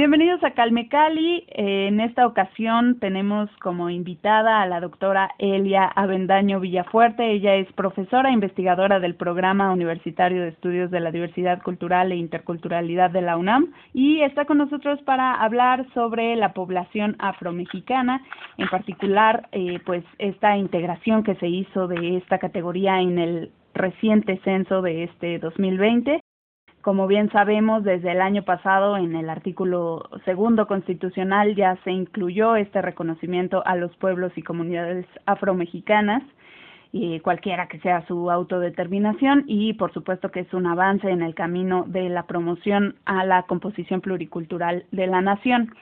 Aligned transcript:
Bienvenidos 0.00 0.42
a 0.44 0.52
Calme 0.52 0.88
Cali. 0.88 1.44
Eh, 1.48 1.88
en 1.88 2.00
esta 2.00 2.26
ocasión 2.26 2.98
tenemos 3.00 3.50
como 3.60 3.90
invitada 3.90 4.62
a 4.62 4.66
la 4.66 4.80
doctora 4.80 5.32
Elia 5.38 5.84
Avendaño 5.84 6.58
Villafuerte. 6.58 7.32
Ella 7.32 7.56
es 7.56 7.70
profesora 7.72 8.30
e 8.30 8.32
investigadora 8.32 8.98
del 8.98 9.14
Programa 9.14 9.70
Universitario 9.72 10.40
de 10.40 10.48
Estudios 10.48 10.90
de 10.90 11.00
la 11.00 11.10
Diversidad 11.10 11.60
Cultural 11.62 12.12
e 12.12 12.16
Interculturalidad 12.16 13.10
de 13.10 13.20
la 13.20 13.36
UNAM 13.36 13.74
y 13.92 14.22
está 14.22 14.46
con 14.46 14.56
nosotros 14.56 15.02
para 15.02 15.34
hablar 15.34 15.84
sobre 15.92 16.34
la 16.36 16.54
población 16.54 17.16
afromexicana, 17.18 18.22
en 18.56 18.68
particular 18.68 19.48
eh, 19.52 19.80
pues 19.84 20.02
esta 20.18 20.56
integración 20.56 21.24
que 21.24 21.34
se 21.34 21.48
hizo 21.48 21.88
de 21.88 22.16
esta 22.16 22.38
categoría 22.38 23.00
en 23.00 23.18
el 23.18 23.50
reciente 23.74 24.40
censo 24.44 24.82
de 24.82 25.04
este 25.04 25.38
2020 25.38 26.20
como 26.82 27.06
bien 27.06 27.30
sabemos, 27.30 27.84
desde 27.84 28.12
el 28.12 28.22
año 28.22 28.42
pasado 28.42 28.96
en 28.96 29.14
el 29.14 29.28
artículo 29.28 30.08
segundo 30.24 30.66
constitucional 30.66 31.54
ya 31.54 31.76
se 31.84 31.90
incluyó 31.90 32.56
este 32.56 32.80
reconocimiento 32.80 33.62
a 33.66 33.76
los 33.76 33.94
pueblos 33.96 34.32
y 34.36 34.42
comunidades 34.42 35.06
afromexicanas, 35.26 36.22
y 36.92 37.20
cualquiera 37.20 37.68
que 37.68 37.78
sea 37.80 38.04
su 38.06 38.30
autodeterminación, 38.30 39.44
y 39.46 39.74
por 39.74 39.92
supuesto 39.92 40.30
que 40.30 40.40
es 40.40 40.54
un 40.54 40.66
avance 40.66 41.08
en 41.08 41.20
el 41.20 41.34
camino 41.34 41.84
de 41.86 42.08
la 42.08 42.26
promoción 42.26 42.96
a 43.04 43.24
la 43.24 43.42
composición 43.42 44.00
pluricultural 44.00 44.86
de 44.90 45.06
la 45.06 45.20
nación. 45.20 45.74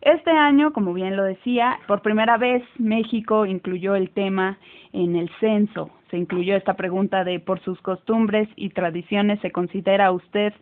Este 0.00 0.30
año, 0.30 0.72
como 0.72 0.94
bien 0.94 1.14
lo 1.14 1.24
decía, 1.24 1.78
por 1.86 2.00
primera 2.00 2.38
vez 2.38 2.64
México 2.78 3.44
incluyó 3.44 3.94
el 3.96 4.10
tema 4.10 4.58
en 4.92 5.14
el 5.14 5.30
censo 5.40 5.90
se 6.10 6.16
incluyó 6.16 6.56
esta 6.56 6.74
pregunta 6.74 7.24
de 7.24 7.40
por 7.40 7.60
sus 7.60 7.80
costumbres 7.80 8.48
y 8.56 8.70
tradiciones 8.70 9.40
se 9.40 9.50
considera 9.50 10.10
usted 10.12 10.52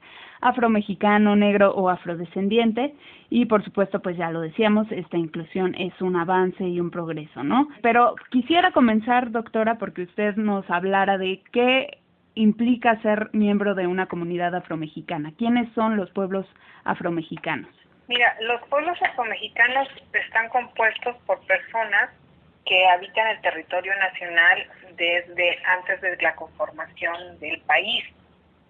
afromexicano, 0.41 1.34
negro 1.36 1.72
o 1.75 1.88
afrodescendiente 1.88 2.94
y 3.30 3.47
por 3.47 3.64
supuesto 3.64 4.00
pues 4.00 4.16
ya 4.16 4.30
lo 4.30 4.41
decíamos, 4.41 4.91
esta 4.91 5.16
inclusión 5.16 5.75
es 5.77 6.00
un 6.00 6.16
avance 6.16 6.64
y 6.64 6.80
un 6.80 6.91
progreso, 6.91 7.42
¿no? 7.42 7.69
Pero 7.83 8.14
quisiera 8.30 8.72
comenzar, 8.72 9.30
doctora, 9.30 9.78
porque 9.78 10.03
usted 10.03 10.36
nos 10.36 10.69
hablara 10.70 11.19
de 11.19 11.42
qué 11.53 11.98
implica 12.34 13.00
ser 13.00 13.31
miembro 13.33 13.75
de 13.75 13.86
una 13.86 14.06
comunidad 14.06 14.55
afromexicana. 14.55 15.33
¿Quiénes 15.38 15.72
son 15.72 15.97
los 15.97 16.10
pueblos 16.10 16.47
afromexicanos? 16.84 17.70
Mira, 18.08 18.36
los 18.42 18.60
pueblos 18.69 18.97
afromexicanos 19.03 19.88
están 20.12 20.48
compuestos 20.50 21.16
por 21.27 21.41
personas 21.47 22.10
que 22.67 22.86
habitan 22.89 23.28
el 23.28 23.41
territorio 23.41 23.95
nacional 23.97 24.67
desde 24.97 25.59
antes 25.64 26.00
de 26.00 26.17
la 26.20 26.34
conformación 26.34 27.39
del 27.39 27.61
país. 27.62 28.05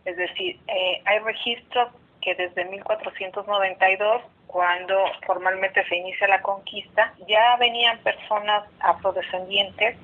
Es 0.04 0.16
decir, 0.16 0.60
eh, 0.68 1.02
hay 1.04 1.18
registros 1.20 1.88
que 2.20 2.34
desde 2.34 2.64
1492, 2.66 4.22
cuando 4.46 4.96
formalmente 5.26 5.84
se 5.88 5.96
inicia 5.96 6.28
la 6.28 6.42
conquista, 6.42 7.12
ya 7.26 7.56
venían 7.56 7.98
personas 7.98 8.64
afrodescendientes 8.80 9.96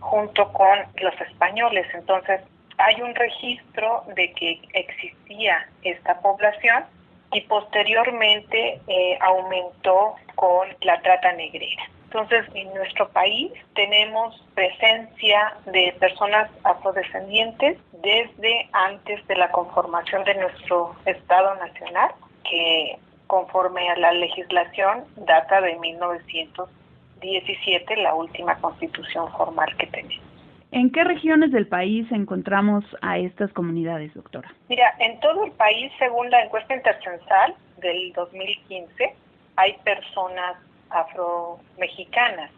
junto 0.00 0.52
con 0.52 0.78
los 0.96 1.20
españoles. 1.20 1.86
Entonces, 1.94 2.40
hay 2.78 3.00
un 3.00 3.14
registro 3.14 4.04
de 4.14 4.32
que 4.32 4.60
existía 4.74 5.68
esta 5.82 6.20
población 6.20 6.84
y 7.32 7.40
posteriormente 7.42 8.80
eh, 8.86 9.18
aumentó 9.20 10.16
con 10.34 10.68
la 10.82 11.00
trata 11.00 11.32
negrera. 11.32 11.82
Entonces, 12.10 12.46
en 12.54 12.72
nuestro 12.72 13.06
país 13.10 13.52
tenemos 13.74 14.42
presencia 14.54 15.52
de 15.66 15.94
personas 16.00 16.50
afrodescendientes 16.64 17.76
desde 18.02 18.66
antes 18.72 19.26
de 19.26 19.36
la 19.36 19.50
conformación 19.50 20.24
de 20.24 20.36
nuestro 20.36 20.96
Estado 21.04 21.54
Nacional, 21.56 22.12
que 22.48 22.98
conforme 23.26 23.90
a 23.90 23.96
la 23.96 24.12
legislación 24.12 25.04
data 25.16 25.60
de 25.60 25.78
1917, 25.78 27.96
la 27.96 28.14
última 28.14 28.56
constitución 28.56 29.30
formal 29.32 29.76
que 29.76 29.88
tenemos. 29.88 30.24
¿En 30.70 30.90
qué 30.90 31.04
regiones 31.04 31.52
del 31.52 31.66
país 31.66 32.10
encontramos 32.10 32.86
a 33.02 33.18
estas 33.18 33.52
comunidades, 33.52 34.14
doctora? 34.14 34.50
Mira, 34.70 34.94
en 34.98 35.20
todo 35.20 35.44
el 35.44 35.52
país, 35.52 35.92
según 35.98 36.30
la 36.30 36.42
encuesta 36.42 36.74
intercensal 36.74 37.54
del 37.82 38.14
2015, 38.14 39.14
hay 39.56 39.74
personas 39.84 40.56
afromexicanas. 40.90 42.50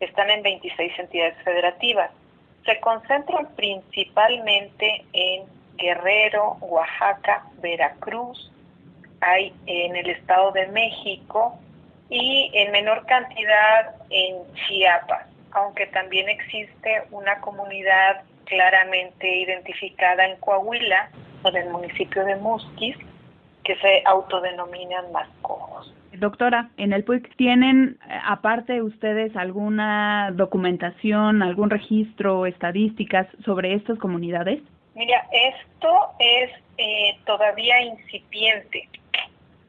Están 0.00 0.30
en 0.30 0.42
26 0.42 0.98
entidades 0.98 1.36
federativas. 1.44 2.10
Se 2.64 2.78
concentran 2.80 3.48
principalmente 3.56 5.04
en 5.12 5.44
Guerrero, 5.76 6.56
Oaxaca, 6.60 7.44
Veracruz, 7.60 8.50
hay 9.20 9.52
en 9.66 9.96
el 9.96 10.10
Estado 10.10 10.52
de 10.52 10.66
México 10.68 11.58
y 12.08 12.50
en 12.54 12.72
menor 12.72 13.04
cantidad 13.06 13.94
en 14.10 14.36
Chiapas, 14.54 15.26
aunque 15.52 15.86
también 15.88 16.28
existe 16.28 17.04
una 17.10 17.40
comunidad 17.40 18.22
claramente 18.44 19.28
identificada 19.36 20.26
en 20.26 20.36
Coahuila, 20.36 21.10
o 21.42 21.48
en 21.48 21.56
el 21.56 21.70
municipio 21.70 22.24
de 22.24 22.36
Musquis, 22.36 22.96
que 23.62 23.76
se 23.76 24.02
autodenominan 24.06 25.12
mascojos. 25.12 25.92
Doctora, 26.18 26.70
en 26.76 26.92
el 26.92 27.04
PUIC 27.04 27.36
tienen, 27.36 27.98
eh, 28.08 28.18
aparte 28.24 28.82
ustedes, 28.82 29.36
alguna 29.36 30.30
documentación, 30.32 31.42
algún 31.42 31.70
registro, 31.70 32.46
estadísticas 32.46 33.26
sobre 33.44 33.74
estas 33.74 33.98
comunidades? 33.98 34.60
Mira, 34.94 35.26
esto 35.32 36.10
es 36.18 36.50
eh, 36.76 37.18
todavía 37.24 37.80
incipiente. 37.82 38.88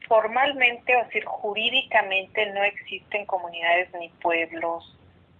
Formalmente, 0.08 0.96
o 0.96 1.04
decir, 1.04 1.24
jurídicamente 1.24 2.52
no 2.52 2.64
existen 2.64 3.26
comunidades 3.26 3.88
ni 4.00 4.08
pueblos 4.20 4.96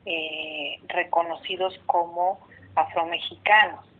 eh, 0.06 0.78
reconocidos 0.88 1.76
como 1.86 2.38
afromexicanos 2.76 3.90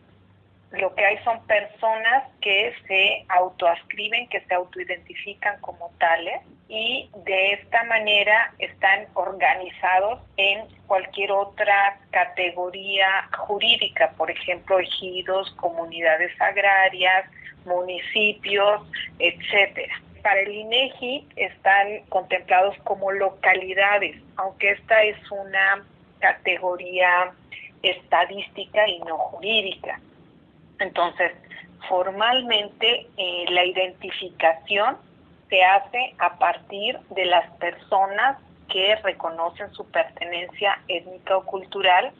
lo 0.71 0.95
que 0.95 1.05
hay 1.05 1.17
son 1.23 1.45
personas 1.47 2.23
que 2.39 2.73
se 2.87 3.25
autoascriben, 3.27 4.27
que 4.29 4.41
se 4.41 4.53
autoidentifican 4.53 5.59
como 5.59 5.91
tales 5.99 6.41
y 6.71 7.09
de 7.25 7.51
esta 7.51 7.83
manera 7.83 8.53
están 8.57 9.05
organizados 9.13 10.21
en 10.37 10.65
cualquier 10.87 11.29
otra 11.33 11.99
categoría 12.11 13.27
jurídica, 13.39 14.11
por 14.15 14.31
ejemplo, 14.31 14.79
ejidos, 14.79 15.51
comunidades 15.57 16.31
agrarias, 16.39 17.25
municipios, 17.65 18.83
etcétera. 19.19 20.01
Para 20.23 20.39
el 20.39 20.53
INEGI 20.53 21.27
están 21.35 22.05
contemplados 22.07 22.77
como 22.85 23.11
localidades, 23.11 24.15
aunque 24.37 24.71
esta 24.71 25.03
es 25.03 25.17
una 25.29 25.83
categoría 26.19 27.33
estadística 27.83 28.87
y 28.87 28.99
no 28.99 29.17
jurídica. 29.17 29.99
Entonces, 30.79 31.33
formalmente 31.89 33.07
eh, 33.17 33.45
la 33.49 33.65
identificación 33.65 35.10
se 35.51 35.61
hace 35.61 36.15
a 36.17 36.37
partir 36.39 36.97
de 37.13 37.25
las 37.25 37.45
personas 37.57 38.37
que 38.69 38.95
reconocen 39.03 39.69
su 39.73 39.85
pertenencia 39.85 40.79
étnica 40.87 41.35
o 41.35 41.43
cultural 41.43 42.11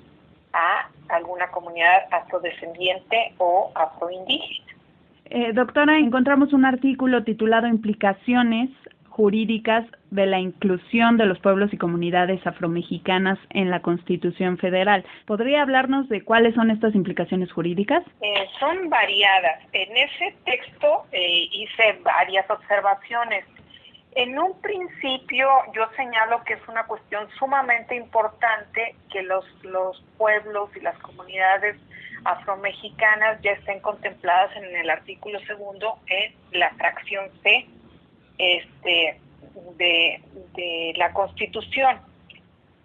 a 0.52 0.90
alguna 1.08 1.48
comunidad 1.48 2.04
afrodescendiente 2.12 3.34
o 3.38 3.72
afroindígena. 3.74 4.68
Eh, 5.30 5.54
doctora, 5.54 5.98
encontramos 5.98 6.52
un 6.52 6.66
artículo 6.66 7.24
titulado 7.24 7.68
Implicaciones 7.68 8.70
jurídicas 9.22 9.86
de 10.10 10.26
la 10.26 10.40
inclusión 10.40 11.16
de 11.18 11.28
los 11.28 11.38
pueblos 11.38 11.72
y 11.72 11.78
comunidades 11.78 12.42
afromexicanas 12.48 13.38
en 13.52 13.70
la 13.70 13.80
Constitución 13.84 14.58
Federal. 14.58 15.06
¿Podría 15.28 15.62
hablarnos 15.62 16.10
de 16.10 16.24
cuáles 16.24 16.56
son 16.56 16.72
estas 16.72 16.96
implicaciones 16.96 17.52
jurídicas? 17.52 18.04
Eh, 18.22 18.48
son 18.60 18.90
variadas. 18.90 19.60
En 19.74 19.96
ese 19.96 20.36
texto 20.44 21.04
eh, 21.12 21.48
hice 21.52 22.00
varias 22.04 22.50
observaciones. 22.50 23.46
En 24.16 24.40
un 24.40 24.60
principio 24.60 25.48
yo 25.76 25.84
señalo 25.96 26.44
que 26.44 26.54
es 26.54 26.68
una 26.68 26.86
cuestión 26.88 27.30
sumamente 27.38 27.96
importante 27.96 28.96
que 29.12 29.22
los, 29.22 29.46
los 29.62 30.04
pueblos 30.18 30.76
y 30.76 30.80
las 30.80 30.98
comunidades 30.98 31.78
afromexicanas 32.26 33.40
ya 33.44 33.52
estén 33.52 33.82
contempladas 33.82 34.50
en 34.58 34.76
el 34.78 34.90
artículo 34.90 35.40
segundo 35.42 36.00
en 36.08 36.34
la 36.60 36.72
fracción 36.72 37.30
C 37.44 37.68
este, 38.42 39.20
de, 39.78 40.94
la 40.96 41.14
Constitución. 41.14 42.00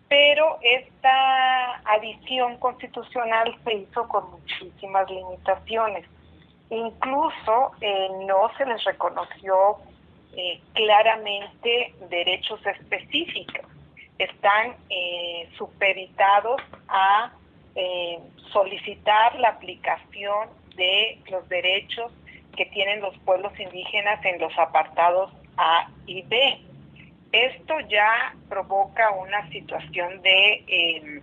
Pero 0.09 0.59
esta 0.63 1.81
adición 1.85 2.59
constitucional 2.59 3.57
se 3.65 3.75
hizo 3.75 4.07
con 4.09 4.31
muchísimas 4.31 5.11
limitaciones. 5.11 6.05
Incluso 6.71 7.73
eh, 7.81 8.09
no 8.27 8.51
se 8.57 8.67
les 8.67 8.85
reconoció 8.85 9.79
eh, 10.37 10.61
claramente 10.75 11.95
derechos 12.09 12.61
específicos. 12.67 13.67
Están 14.19 14.77
eh, 14.91 15.49
supeditados 15.57 16.61
a 16.89 17.33
eh, 17.75 18.19
solicitar 18.53 19.39
la 19.39 19.51
aplicación 19.51 20.49
de 20.77 21.19
los 21.31 21.47
derechos 21.49 22.13
que 22.57 22.65
tienen 22.67 23.01
los 23.01 23.17
pueblos 23.19 23.53
indígenas 23.59 24.25
en 24.25 24.41
los 24.41 24.57
apartados 24.59 25.31
A 25.57 25.89
y 26.07 26.23
B. 26.23 26.59
Esto 27.33 27.81
ya 27.89 28.35
provoca 28.49 29.11
una 29.11 29.49
situación 29.51 30.23
de 30.23 30.65
eh, 30.67 31.23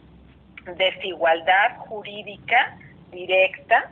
desigualdad 0.77 1.77
jurídica 1.77 2.77
directa, 3.11 3.91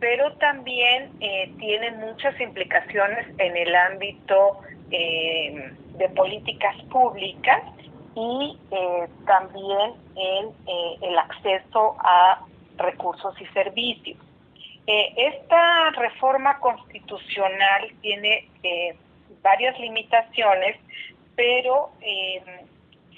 pero 0.00 0.32
también 0.34 1.10
eh, 1.20 1.52
tiene 1.58 1.90
muchas 1.92 2.38
implicaciones 2.40 3.26
en 3.38 3.56
el 3.56 3.74
ámbito 3.74 4.60
eh, 4.90 5.72
de 5.98 6.08
políticas 6.10 6.74
públicas 6.84 7.60
y 8.14 8.56
eh, 8.70 9.08
también 9.26 9.92
en 10.16 10.46
eh, 10.66 10.96
el 11.02 11.18
acceso 11.18 11.96
a 11.98 12.46
recursos 12.78 13.34
y 13.40 13.46
servicios. 13.46 14.16
Esta 14.86 15.90
reforma 15.90 16.58
constitucional 16.60 17.92
tiene 18.00 18.48
varias 19.42 19.78
limitaciones, 19.78 20.76
pero 21.36 21.90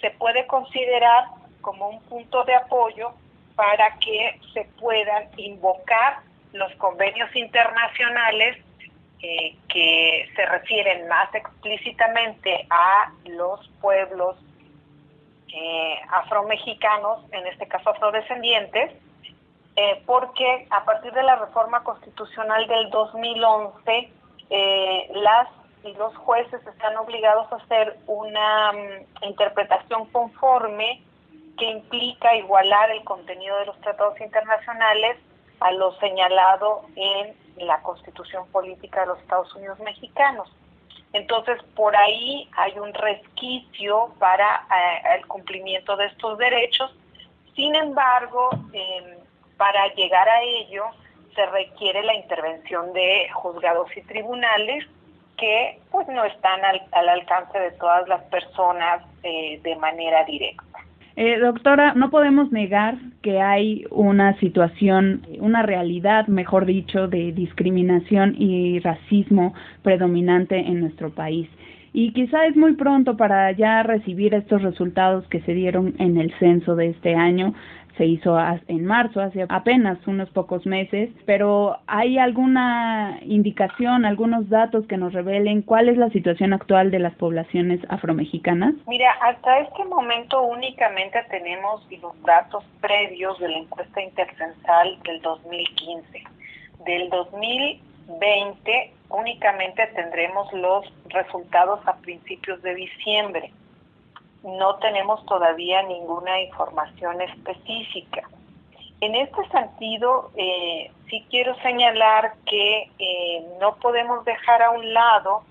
se 0.00 0.10
puede 0.12 0.46
considerar 0.46 1.24
como 1.60 1.88
un 1.88 2.00
punto 2.02 2.44
de 2.44 2.54
apoyo 2.54 3.12
para 3.54 3.96
que 3.98 4.40
se 4.54 4.64
puedan 4.78 5.28
invocar 5.36 6.20
los 6.52 6.74
convenios 6.76 7.34
internacionales 7.36 8.58
eh, 9.22 9.54
que 9.68 10.28
se 10.34 10.46
refieren 10.46 11.06
más 11.08 11.34
explícitamente 11.34 12.66
a 12.70 13.12
los 13.26 13.68
pueblos 13.80 14.36
eh, 15.52 16.00
afromexicanos, 16.08 17.24
en 17.32 17.46
este 17.46 17.68
caso 17.68 17.90
afrodescendientes, 17.90 18.92
eh, 19.76 20.02
porque 20.06 20.66
a 20.70 20.84
partir 20.84 21.12
de 21.12 21.22
la 21.22 21.36
reforma 21.36 21.84
constitucional 21.84 22.66
del 22.66 22.88
2011, 22.90 24.10
eh, 24.48 25.10
las 25.14 25.48
y 25.82 25.92
los 25.94 26.14
jueces 26.16 26.64
están 26.66 26.96
obligados 26.96 27.50
a 27.52 27.56
hacer 27.56 27.98
una 28.06 28.70
um, 28.70 29.28
interpretación 29.28 30.06
conforme 30.06 31.02
que 31.58 31.66
implica 31.66 32.34
igualar 32.36 32.90
el 32.90 33.04
contenido 33.04 33.58
de 33.58 33.66
los 33.66 33.80
tratados 33.80 34.20
internacionales 34.20 35.18
a 35.60 35.72
lo 35.72 35.92
señalado 35.98 36.82
en 36.96 37.34
la 37.66 37.82
Constitución 37.82 38.46
Política 38.48 39.00
de 39.00 39.06
los 39.08 39.18
Estados 39.20 39.54
Unidos 39.54 39.78
Mexicanos. 39.80 40.50
Entonces, 41.12 41.60
por 41.74 41.94
ahí 41.96 42.48
hay 42.56 42.78
un 42.78 42.94
resquicio 42.94 44.14
para 44.18 44.66
eh, 44.70 45.16
el 45.18 45.26
cumplimiento 45.26 45.96
de 45.96 46.06
estos 46.06 46.38
derechos. 46.38 46.94
Sin 47.56 47.74
embargo, 47.74 48.50
eh, 48.72 49.18
para 49.56 49.92
llegar 49.94 50.28
a 50.28 50.42
ello 50.42 50.84
se 51.34 51.44
requiere 51.46 52.02
la 52.02 52.14
intervención 52.14 52.92
de 52.92 53.28
juzgados 53.34 53.94
y 53.96 54.02
tribunales 54.02 54.86
que 55.40 55.78
pues 55.90 56.06
no 56.08 56.24
están 56.24 56.64
al, 56.64 56.82
al 56.92 57.08
alcance 57.08 57.58
de 57.58 57.72
todas 57.72 58.06
las 58.08 58.22
personas 58.24 59.02
eh, 59.22 59.58
de 59.64 59.74
manera 59.76 60.24
directa. 60.24 60.64
Eh, 61.16 61.38
doctora, 61.38 61.94
no 61.94 62.10
podemos 62.10 62.52
negar 62.52 62.94
que 63.22 63.40
hay 63.40 63.84
una 63.90 64.38
situación, 64.38 65.26
una 65.40 65.62
realidad, 65.62 66.28
mejor 66.28 66.66
dicho, 66.66 67.08
de 67.08 67.32
discriminación 67.32 68.36
y 68.38 68.78
racismo 68.78 69.54
predominante 69.82 70.58
en 70.58 70.80
nuestro 70.80 71.10
país. 71.10 71.48
Y 71.92 72.12
quizá 72.12 72.46
es 72.46 72.56
muy 72.56 72.74
pronto 72.74 73.16
para 73.16 73.50
ya 73.50 73.82
recibir 73.82 74.32
estos 74.34 74.62
resultados 74.62 75.26
que 75.26 75.40
se 75.40 75.54
dieron 75.54 75.94
en 75.98 76.18
el 76.18 76.32
censo 76.38 76.76
de 76.76 76.90
este 76.90 77.16
año, 77.16 77.52
se 77.96 78.06
hizo 78.06 78.36
en 78.68 78.84
marzo, 78.84 79.20
hace 79.20 79.44
apenas 79.48 79.98
unos 80.06 80.30
pocos 80.30 80.66
meses, 80.66 81.10
pero 81.26 81.78
¿hay 81.86 82.18
alguna 82.18 83.18
indicación, 83.22 84.04
algunos 84.04 84.48
datos 84.48 84.86
que 84.86 84.96
nos 84.96 85.12
revelen 85.12 85.62
cuál 85.62 85.88
es 85.88 85.96
la 85.96 86.10
situación 86.10 86.52
actual 86.52 86.90
de 86.90 86.98
las 86.98 87.14
poblaciones 87.14 87.80
afromexicanas? 87.88 88.74
Mira, 88.86 89.10
hasta 89.22 89.60
este 89.60 89.84
momento 89.84 90.42
únicamente 90.42 91.18
tenemos 91.30 91.86
los 91.90 92.22
datos 92.22 92.64
previos 92.80 93.38
de 93.38 93.48
la 93.48 93.58
encuesta 93.58 94.02
intercensal 94.02 94.98
del 95.04 95.20
2015. 95.20 96.24
Del 96.84 97.10
2020 97.10 98.92
únicamente 99.10 99.86
tendremos 99.94 100.52
los 100.52 100.84
resultados 101.08 101.80
a 101.86 101.96
principios 101.96 102.62
de 102.62 102.74
diciembre 102.74 103.52
no 104.42 104.76
tenemos 104.76 105.24
todavía 105.26 105.82
ninguna 105.82 106.40
información 106.40 107.20
específica. 107.20 108.28
En 109.00 109.14
este 109.14 109.48
sentido, 109.48 110.30
eh, 110.36 110.90
sí 111.08 111.26
quiero 111.30 111.54
señalar 111.62 112.34
que 112.44 112.90
eh, 112.98 113.46
no 113.58 113.76
podemos 113.76 114.24
dejar 114.24 114.62
a 114.62 114.70
un 114.70 114.92
lado 114.92 115.42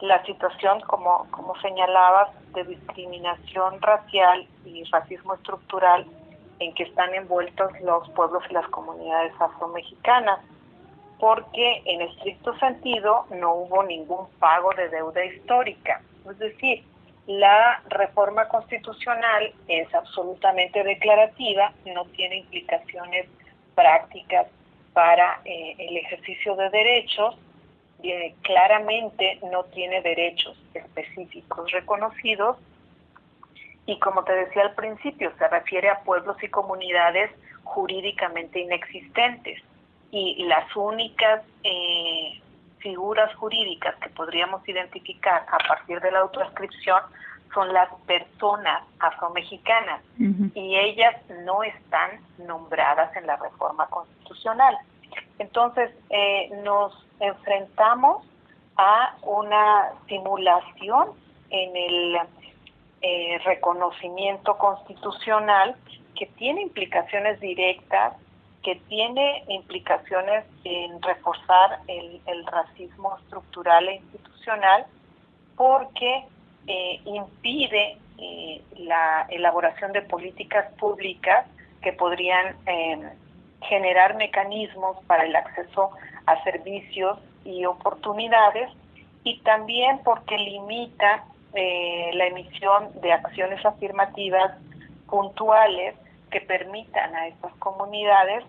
la 0.00 0.24
situación, 0.24 0.80
como, 0.82 1.26
como 1.30 1.58
señalabas, 1.60 2.30
de 2.52 2.64
discriminación 2.64 3.80
racial 3.80 4.46
y 4.64 4.84
racismo 4.84 5.34
estructural 5.34 6.06
en 6.58 6.74
que 6.74 6.84
están 6.84 7.14
envueltos 7.14 7.72
los 7.82 8.08
pueblos 8.10 8.42
y 8.48 8.54
las 8.54 8.66
comunidades 8.68 9.32
afromexicanas, 9.40 10.40
porque 11.18 11.82
en 11.86 12.02
estricto 12.02 12.56
sentido 12.58 13.26
no 13.30 13.54
hubo 13.54 13.82
ningún 13.82 14.28
pago 14.38 14.70
de 14.74 14.88
deuda 14.88 15.24
histórica. 15.24 16.00
Es 16.28 16.38
decir, 16.38 16.84
la 17.26 17.82
reforma 17.88 18.46
constitucional 18.48 19.52
es 19.66 19.92
absolutamente 19.94 20.82
declarativa, 20.84 21.72
no 21.86 22.04
tiene 22.06 22.38
implicaciones 22.38 23.26
prácticas 23.74 24.46
para 24.92 25.40
eh, 25.44 25.74
el 25.78 25.96
ejercicio 25.96 26.54
de 26.56 26.70
derechos, 26.70 27.36
eh, 28.02 28.34
claramente 28.42 29.40
no 29.50 29.64
tiene 29.64 30.00
derechos 30.02 30.56
específicos 30.74 31.70
reconocidos. 31.72 32.58
Y 33.86 33.98
como 33.98 34.24
te 34.24 34.32
decía 34.32 34.62
al 34.62 34.74
principio, 34.74 35.32
se 35.38 35.48
refiere 35.48 35.88
a 35.88 36.00
pueblos 36.00 36.36
y 36.42 36.48
comunidades 36.48 37.30
jurídicamente 37.64 38.60
inexistentes. 38.60 39.60
Y 40.10 40.44
las 40.44 40.74
únicas 40.76 41.42
eh, 41.64 42.40
figuras 42.78 43.34
jurídicas 43.36 43.94
que 43.96 44.08
podríamos 44.10 44.66
identificar 44.68 45.44
a 45.48 45.58
partir 45.66 46.00
de 46.00 46.10
la 46.10 46.20
autoascripción 46.20 47.00
son 47.54 47.72
las 47.72 47.88
personas 48.06 48.82
afromexicanas 48.98 50.02
y 50.18 50.76
ellas 50.76 51.14
no 51.44 51.62
están 51.62 52.20
nombradas 52.38 53.14
en 53.16 53.26
la 53.26 53.36
reforma 53.36 53.86
constitucional. 53.86 54.76
Entonces, 55.38 55.90
eh, 56.10 56.50
nos 56.64 56.92
enfrentamos 57.20 58.26
a 58.76 59.16
una 59.22 59.92
simulación 60.06 61.10
en 61.50 61.76
el 61.76 62.18
eh, 63.00 63.38
reconocimiento 63.44 64.58
constitucional 64.58 65.76
que 66.14 66.26
tiene 66.26 66.62
implicaciones 66.62 67.40
directas 67.40 68.14
que 68.66 68.74
tiene 68.88 69.44
implicaciones 69.46 70.44
en 70.64 71.00
reforzar 71.00 71.78
el, 71.86 72.20
racismo 72.46 73.16
estructural 73.22 73.88
e 73.88 73.94
institucional 73.94 74.86
porque 75.56 76.24
eh, 76.66 77.00
impide 77.04 77.96
eh, 78.18 78.60
la 78.78 79.24
elaboración 79.30 79.92
de 79.92 80.02
políticas 80.02 80.66
públicas 80.80 81.46
que 81.80 81.92
podrían 81.92 82.56
em, 82.66 83.08
generar 83.68 84.16
mecanismos 84.16 84.96
para 85.06 85.26
el 85.26 85.36
acceso 85.36 85.92
a 86.26 86.42
servicios 86.42 87.20
y 87.44 87.66
oportunidades 87.66 88.68
y 89.22 89.38
también 89.42 90.00
porque 90.02 90.36
limita 90.38 91.24
eh, 91.54 92.10
la 92.14 92.26
emisión 92.26 93.00
de 93.00 93.12
acciones 93.12 93.64
afirmativas 93.64 94.58
puntuales 95.08 95.94
que 96.32 96.40
permitan 96.40 97.14
a 97.14 97.28
estas 97.28 97.54
comunidades 97.60 98.44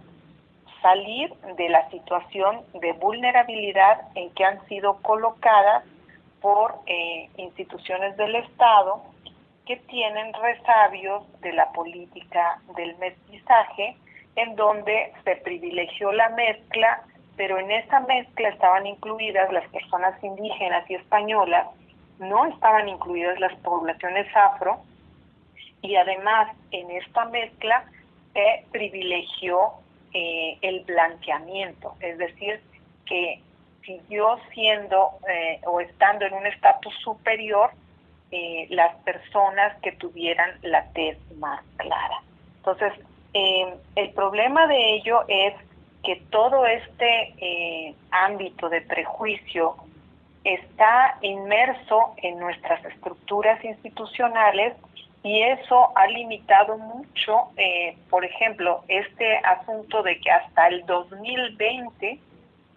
salir 0.81 1.33
de 1.57 1.69
la 1.69 1.89
situación 1.89 2.61
de 2.73 2.93
vulnerabilidad 2.93 4.01
en 4.15 4.29
que 4.31 4.45
han 4.45 4.65
sido 4.67 5.01
colocadas 5.01 5.83
por 6.41 6.75
eh, 6.85 7.29
instituciones 7.37 8.15
del 8.17 8.35
Estado 8.35 9.01
que 9.65 9.77
tienen 9.77 10.33
resabios 10.33 11.23
de 11.41 11.51
la 11.53 11.71
política 11.71 12.61
del 12.75 12.97
mestizaje 12.97 13.97
en 14.35 14.55
donde 14.55 15.11
se 15.23 15.35
privilegió 15.37 16.11
la 16.11 16.29
mezcla, 16.29 17.03
pero 17.35 17.57
en 17.57 17.71
esa 17.71 17.99
mezcla 18.01 18.49
estaban 18.49 18.85
incluidas 18.85 19.51
las 19.51 19.67
personas 19.69 20.23
indígenas 20.23 20.89
y 20.89 20.95
españolas, 20.95 21.67
no 22.19 22.45
estaban 22.45 22.87
incluidas 22.87 23.39
las 23.39 23.53
poblaciones 23.59 24.27
afro, 24.35 24.79
y 25.81 25.95
además 25.95 26.55
en 26.71 26.89
esta 26.91 27.25
mezcla 27.25 27.83
se 28.33 28.65
privilegió 28.71 29.71
eh, 30.19 30.57
el 30.63 30.79
blanqueamiento, 30.79 31.93
es 31.99 32.17
decir, 32.17 32.59
que 33.05 33.39
siguió 33.85 34.39
siendo 34.51 35.11
eh, 35.29 35.61
o 35.63 35.79
estando 35.79 36.25
en 36.25 36.33
un 36.33 36.47
estatus 36.47 36.95
superior 37.03 37.69
eh, 38.31 38.65
las 38.71 38.95
personas 39.03 39.79
que 39.83 39.91
tuvieran 39.91 40.57
la 40.63 40.85
tez 40.93 41.19
más 41.37 41.63
clara. 41.75 42.23
Entonces, 42.57 42.93
el 43.33 44.09
problema 44.15 44.65
de 44.65 44.95
ello 44.95 45.23
es 45.27 45.53
que 46.03 46.15
todo 46.31 46.65
este 46.65 47.93
ámbito 48.09 48.69
de 48.69 48.81
prejuicio 48.81 49.75
está 50.43 51.19
inmerso 51.21 52.15
en 52.17 52.39
nuestras 52.39 52.83
estructuras 52.85 53.63
institucionales 53.63 54.73
y 55.23 55.41
eso 55.43 55.91
ha 55.97 56.07
limitado 56.07 56.77
mucho, 56.77 57.49
eh, 57.57 57.97
por 58.09 58.23
ejemplo, 58.23 58.83
este 58.87 59.37
asunto 59.37 60.03
de 60.03 60.19
que 60.19 60.31
hasta 60.31 60.67
el 60.67 60.85
2020 60.85 62.19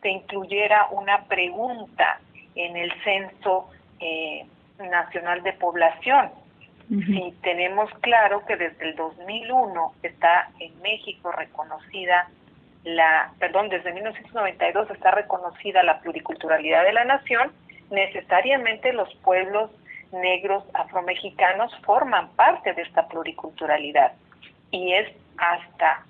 se 0.02 0.08
incluyera 0.08 0.88
una 0.90 1.24
pregunta 1.24 2.20
en 2.54 2.76
el 2.76 2.92
censo 3.04 3.70
eh, 4.00 4.44
nacional 4.78 5.42
de 5.42 5.52
población. 5.52 6.30
Si 6.88 7.32
tenemos 7.42 7.88
claro 8.00 8.44
que 8.46 8.56
desde 8.56 8.88
el 8.88 8.96
2001 8.96 9.92
está 10.02 10.50
en 10.58 10.76
México 10.82 11.30
reconocida 11.30 12.28
la, 12.82 13.32
perdón, 13.38 13.68
desde 13.68 13.92
1992 13.92 14.90
está 14.90 15.12
reconocida 15.12 15.84
la 15.84 16.00
pluriculturalidad 16.00 16.82
de 16.84 16.92
la 16.92 17.04
nación, 17.04 17.52
necesariamente 17.90 18.92
los 18.92 19.14
pueblos 19.16 19.70
negros 20.12 20.64
afromexicanos 20.74 21.74
forman 21.82 22.28
parte 22.30 22.72
de 22.72 22.82
esta 22.82 23.06
pluriculturalidad 23.08 24.12
y 24.70 24.92
es 24.92 25.08
hasta 25.38 26.04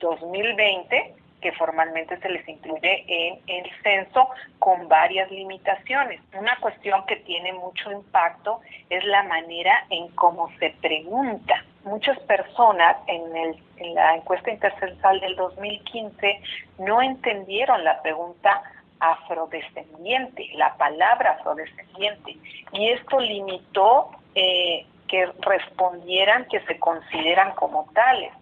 2020 0.00 1.14
que 1.44 1.52
formalmente 1.52 2.18
se 2.20 2.30
les 2.30 2.48
incluye 2.48 3.04
en 3.06 3.38
el 3.46 3.70
censo 3.82 4.30
con 4.58 4.88
varias 4.88 5.30
limitaciones. 5.30 6.22
Una 6.32 6.56
cuestión 6.56 7.04
que 7.04 7.16
tiene 7.16 7.52
mucho 7.52 7.92
impacto 7.92 8.60
es 8.88 9.04
la 9.04 9.24
manera 9.24 9.84
en 9.90 10.08
cómo 10.14 10.50
se 10.58 10.70
pregunta. 10.80 11.62
Muchas 11.84 12.18
personas 12.20 12.96
en, 13.08 13.36
el, 13.36 13.56
en 13.76 13.94
la 13.94 14.16
encuesta 14.16 14.50
intercensal 14.50 15.20
del 15.20 15.36
2015 15.36 16.40
no 16.78 17.02
entendieron 17.02 17.84
la 17.84 18.00
pregunta 18.00 18.62
afrodescendiente, 19.00 20.50
la 20.54 20.74
palabra 20.76 21.32
afrodescendiente, 21.32 22.36
y 22.72 22.90
esto 22.90 23.20
limitó 23.20 24.10
eh, 24.34 24.86
que 25.08 25.26
respondieran 25.40 26.46
que 26.46 26.60
se 26.60 26.78
consideran 26.78 27.52
como 27.54 27.88
tales. 27.92 28.32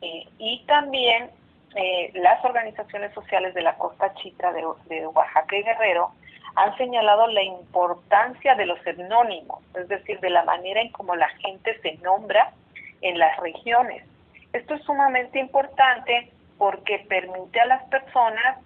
Eh, 0.00 0.28
y 0.38 0.64
también 0.66 1.30
eh, 1.76 2.12
las 2.14 2.44
organizaciones 2.44 3.12
sociales 3.14 3.54
de 3.54 3.62
la 3.62 3.76
Costa 3.76 4.14
Chica 4.14 4.52
de, 4.52 5.06
Oaxaca 5.06 5.56
y 5.56 5.62
Guerrero 5.62 6.12
han 6.54 6.76
señalado 6.76 7.26
la 7.26 7.42
importancia 7.42 8.54
de 8.54 8.66
los 8.66 8.78
etnónimos, 8.86 9.60
es 9.74 9.88
decir, 9.88 10.20
de 10.20 10.30
la 10.30 10.44
manera 10.44 10.80
en 10.80 10.92
cómo 10.92 11.16
la 11.16 11.28
gente 11.40 11.80
se 11.80 11.94
nombra 11.96 12.52
en 13.00 13.18
las 13.18 13.36
regiones. 13.38 14.04
Esto 14.52 14.74
es 14.74 14.82
sumamente 14.84 15.40
importante 15.40 16.30
porque 16.58 17.00
permite 17.08 17.60
a 17.60 17.66
las 17.66 17.82
personas 17.84 18.58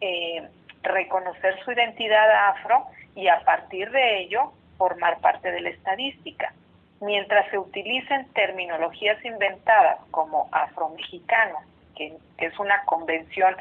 eh, 0.00 0.48
reconocer 0.82 1.58
su 1.64 1.72
identidad 1.72 2.48
afro 2.48 2.86
y 3.14 3.28
a 3.28 3.40
partir 3.40 3.90
de 3.90 4.20
ello 4.20 4.52
formar 4.78 5.20
parte 5.20 5.50
de 5.50 5.60
la 5.60 5.70
estadística. 5.70 6.52
Mientras 7.00 7.50
se 7.50 7.58
utilicen 7.58 8.28
terminologías 8.32 9.22
inventadas 9.24 9.98
como 10.10 10.48
afromexicano, 10.52 11.58
que, 11.96 12.14
que 12.36 12.46
es 12.46 12.58
una 12.58 12.84
convención 12.84 13.54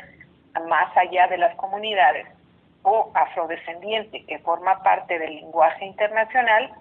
más 0.67 0.95
allá 0.97 1.27
de 1.27 1.37
las 1.37 1.55
comunidades, 1.55 2.27
o 2.83 3.11
afrodescendiente, 3.13 4.23
que 4.25 4.39
forma 4.39 4.81
parte 4.83 5.19
del 5.19 5.35
lenguaje 5.35 5.85
internacional, 5.85 6.71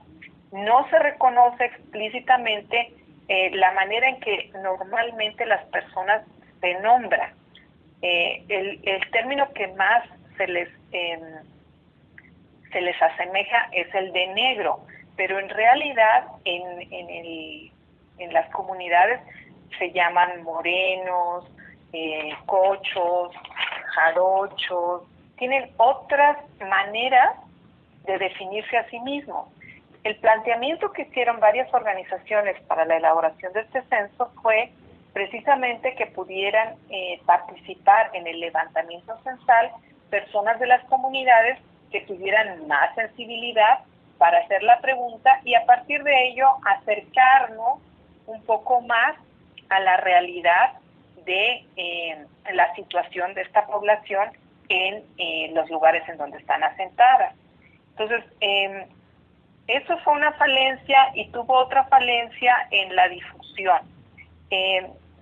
no 0.53 0.89
se 0.89 0.99
reconoce 0.99 1.65
explícitamente 1.65 2.93
eh, 3.29 3.51
la 3.55 3.73
manera 3.73 4.09
en 4.09 4.21
que 4.21 4.51
normalmente 4.63 5.45
las 5.45 5.65
personas 5.67 6.23
se 6.61 6.75
nombran. 6.81 7.33
Eh, 8.01 8.45
el, 8.49 8.81
el, 8.85 9.11
término 9.11 9.53
que 9.53 9.67
más 9.69 10.05
se 10.39 10.47
les, 10.47 10.69
em, 10.93 11.21
se 12.73 12.81
les 12.81 13.03
asemeja 13.03 13.69
es 13.73 13.95
el 13.95 14.13
de 14.13 14.29
negro, 14.29 14.81
pero 15.17 15.39
en 15.39 15.51
realidad 15.51 16.29
en, 16.45 16.81
en, 16.93 17.11
el, 17.11 17.73
en 18.19 18.33
las 18.33 18.49
comunidades 18.51 19.21
se 19.79 19.93
llaman 19.93 20.43
morenos, 20.45 21.45
eh, 21.93 22.31
cochos, 22.47 23.33
jarochos, 23.95 25.03
tienen 25.37 25.71
otras 25.77 26.39
maneras 26.61 27.37
de 28.05 28.19
definirse 28.19 28.77
a 28.77 28.89
sí 28.89 28.99
mismos. 29.01 29.49
El 30.05 30.17
planteamiento 30.17 30.93
que 30.93 31.03
hicieron 31.03 31.41
varias 31.41 31.73
organizaciones 31.75 32.61
para 32.63 32.85
la 32.85 32.97
elaboración 32.97 33.53
de 33.53 33.61
este 33.61 33.83
censo 33.83 34.31
fue 34.43 34.71
precisamente 35.13 35.95
que 35.97 36.07
pudieran 36.07 36.77
eh, 36.91 37.21
participar 37.27 38.11
en 38.15 38.27
el 38.27 38.41
levantamiento 38.41 39.17
censal 39.23 39.71
personas 40.11 40.59
de 40.61 40.67
las 40.67 40.85
comunidades 40.85 41.59
que 41.91 42.01
tuvieran 42.03 42.67
más 42.67 42.95
sensibilidad 42.95 43.81
para 44.19 44.39
hacer 44.39 44.63
la 44.63 44.81
pregunta 44.81 45.41
y 45.45 45.55
a 45.55 45.65
partir 45.65 46.03
de 46.03 46.29
ello 46.29 46.47
acercarnos 46.65 47.81
un 48.27 48.43
poco 48.45 48.81
más 48.83 49.17
a 49.71 49.81
la 49.81 49.97
realidad 49.99 50.73
de 51.25 51.65
eh, 51.77 52.27
la 52.53 52.75
situación 52.75 53.35
de 53.35 53.43
esta 53.43 53.67
población 53.67 54.31
en 54.69 55.05
eh, 55.19 55.51
los 55.55 55.69
lugares 55.71 56.07
en 56.09 56.19
donde 56.19 56.39
están 56.39 56.63
asentadas. 56.63 57.35
Entonces, 57.91 58.25
em, 58.41 58.85
eso 59.67 59.99
fue 59.99 60.15
una 60.15 60.33
falencia 60.33 61.11
y 61.15 61.29
tuvo 61.29 61.55
otra 61.55 61.85
falencia 61.85 62.55
en 62.71 62.95
la 62.95 63.09
difusión. 63.09 63.81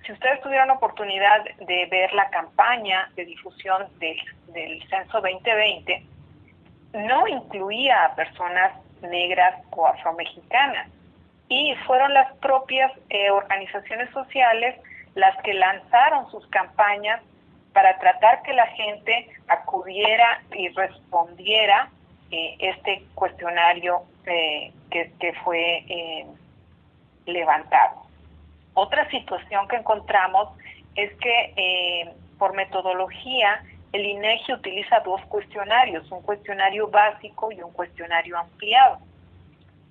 Si 0.06 0.12
ustedes 0.12 0.40
tuvieran 0.40 0.70
oportunidad 0.70 1.44
de 1.58 1.86
ver 1.86 2.12
la 2.12 2.30
campaña 2.30 3.10
de 3.16 3.24
difusión 3.24 3.88
del, 3.98 4.88
censo 4.88 5.20
2020, 5.20 6.06
no 6.94 7.26
incluía 7.26 8.04
a 8.04 8.14
personas 8.14 8.72
negras 9.02 9.60
o 9.72 9.84
afromexicanas 9.84 10.88
y 11.48 11.74
fueron 11.86 12.14
las 12.14 12.32
propias 12.36 12.92
eh, 13.10 13.30
organizaciones 13.30 14.08
sociales 14.10 14.76
las 15.16 15.36
que 15.42 15.54
lanzaron 15.54 16.30
sus 16.30 16.46
campañas 16.48 17.20
para 17.72 17.98
tratar 17.98 18.42
que 18.42 18.52
la 18.52 18.66
gente 18.68 19.28
acudiera 19.48 20.40
y 20.56 20.68
respondiera 20.68 21.90
eh, 22.30 22.54
este 22.60 23.04
cuestionario 23.16 24.02
eh, 24.24 24.72
que, 24.88 25.12
que, 25.18 25.32
fue 25.44 26.26
levantado. 27.26 28.05
Otra 28.78 29.08
situación 29.08 29.66
que 29.68 29.76
encontramos 29.76 30.50
es 30.96 31.10
que 31.16 31.54
eh, 31.56 32.14
por 32.38 32.54
metodología 32.54 33.62
el 33.94 34.04
INEGI 34.04 34.52
utiliza 34.52 35.00
dos 35.00 35.22
cuestionarios, 35.28 36.12
un 36.12 36.20
cuestionario 36.20 36.86
básico 36.88 37.50
y 37.50 37.62
un 37.62 37.72
cuestionario 37.72 38.36
ampliado. 38.36 38.98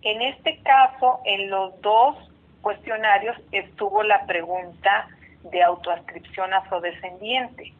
En 0.04 0.22
este 0.22 0.60
caso, 0.62 1.20
en 1.26 1.50
los 1.50 1.82
dos 1.82 2.16
cuestionarios 2.62 3.36
estuvo 3.52 4.04
la 4.04 4.24
pregunta 4.28 5.08
de 5.42 5.64
autoascripción 5.64 6.54
afrodescendiente. 6.54 7.74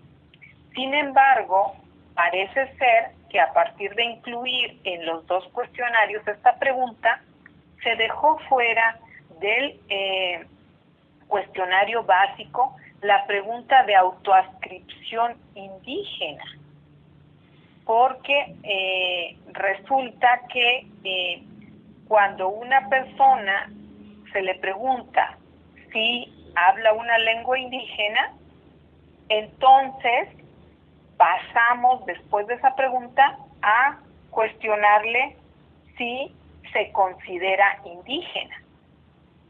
Sin 0.74 0.92
embargo, 0.96 1.76
parece 2.16 2.76
ser 2.78 3.12
que 3.30 3.40
a 3.40 3.54
partir 3.54 3.94
de 3.94 4.06
incluir 4.06 4.80
en 4.86 5.06
los 5.06 5.28
dos 5.28 5.48
cuestionarios 5.50 6.28
esta 6.28 6.56
pregunta, 6.56 7.22
se 7.84 7.96
dejó 7.96 8.40
fuera 8.50 8.98
del 9.40 9.80
eh, 9.90 10.48
cuestionario 11.28 12.04
básico 12.04 12.76
la 13.02 13.26
pregunta 13.28 13.84
de 13.84 13.96
autoascripción 13.96 15.36
indígena, 15.54 16.44
porque 17.86 18.56
eh, 18.64 19.38
resulta 19.52 20.42
que 20.52 20.88
eh, 21.04 21.44
cuando 22.08 22.50
una 22.50 22.90
persona 22.90 23.70
se 24.32 24.42
le 24.42 24.56
pregunta 24.56 25.38
si 25.92 26.52
habla 26.56 26.94
una 26.94 27.18
lengua 27.20 27.60
indígena, 27.60 28.34
entonces 29.30 30.30
pasamos 31.18 32.06
después 32.06 32.48
de 32.48 32.56
esa 32.56 32.76
pregunta 32.76 33.38
a 33.62 34.00
cuestionarle 34.32 35.38
si 35.98 36.36
se 36.74 36.92
considera 36.92 37.80
indígena. 37.86 38.65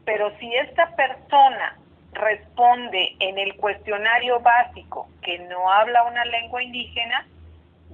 Pero 0.06 0.34
si 0.38 0.54
esta 0.54 0.96
persona 0.96 1.76
responde 2.12 3.16
en 3.20 3.38
el 3.38 3.56
cuestionario 3.56 4.40
básico 4.40 5.08
que 5.20 5.38
no 5.40 5.70
habla 5.70 6.04
una 6.04 6.24
lengua 6.24 6.62
indígena, 6.62 7.26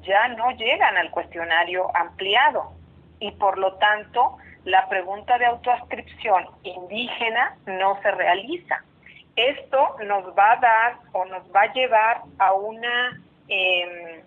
ya 0.03 0.29
no 0.29 0.53
llegan 0.53 0.97
al 0.97 1.11
cuestionario 1.11 1.91
ampliado 1.97 2.73
y 3.19 3.31
por 3.33 3.59
lo 3.59 3.75
tanto 3.75 4.37
la 4.65 4.89
pregunta 4.89 5.39
de 5.39 5.47
autoascripción 5.47 6.47
indígena 6.63 7.57
no 7.67 8.01
se 8.03 8.11
realiza. 8.13 8.85
Esto 9.35 9.97
nos 10.07 10.27
va 10.39 10.53
a 10.53 10.57
dar 10.57 10.97
o 11.13 11.25
nos 11.25 11.43
va 11.55 11.63
a 11.63 11.73
llevar 11.73 12.23
a 12.39 12.53
una 12.53 13.21
em, 13.49 14.21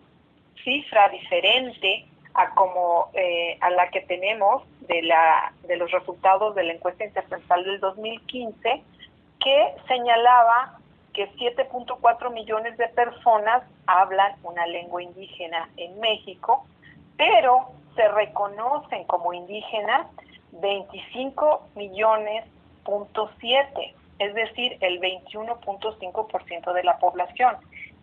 cifra 0.64 1.08
diferente 1.10 2.08
a 2.36 2.54
como 2.54 3.10
eh, 3.14 3.58
a 3.62 3.70
la 3.70 3.90
que 3.90 4.02
tenemos 4.02 4.64
de 4.82 5.02
la 5.04 5.54
de 5.64 5.78
los 5.78 5.92
resultados 5.92 6.54
de 6.56 6.64
la 6.64 6.74
encuesta 6.74 7.06
intercensal 7.06 7.64
del 7.64 7.80
2015 7.80 8.84
que 9.40 9.76
señalaba 9.88 10.78
que 11.14 11.32
7.4 11.36 12.32
millones 12.34 12.78
de 12.78 12.90
personas 12.90 13.64
hablan 13.88 14.36
una 14.44 14.68
lengua 14.68 15.02
indígena 15.02 15.70
en 15.78 15.98
México, 16.02 16.66
pero 17.16 17.70
se 17.96 18.08
reconocen 18.10 19.06
como 19.06 19.34
indígenas 19.34 20.08
25 20.52 21.70
millones 21.76 22.44
punto 22.84 23.30
es 24.20 24.34
decir, 24.34 24.78
el 24.82 25.00
21.5% 25.02 26.74
de 26.74 26.84
la 26.84 26.98
población. 27.00 27.58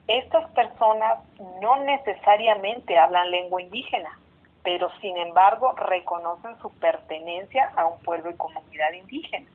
Estas 0.09 0.51
personas 0.51 1.19
no 1.61 1.77
necesariamente 1.85 2.99
hablan 2.99 3.31
lengua 3.31 3.63
indígena, 3.63 4.19
pero 4.63 4.91
sin 5.01 5.17
embargo 5.17 5.73
reconocen 5.73 6.59
su 6.61 6.71
pertenencia 6.75 7.73
a 7.77 7.87
un 7.87 7.99
pueblo 8.01 8.31
y 8.31 8.35
comunidad 8.35 8.93
indígena. 8.93 9.47